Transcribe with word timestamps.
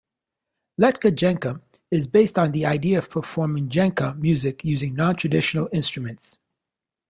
Letkajenkka 0.81 1.61
is 1.91 2.07
based 2.07 2.39
on 2.39 2.51
the 2.53 2.65
idea 2.65 2.97
of 2.97 3.11
performing 3.11 3.69
Jenkka 3.69 4.17
music 4.17 4.65
using 4.65 4.95
non-traditional 4.95 5.69
instruments. 5.71 6.39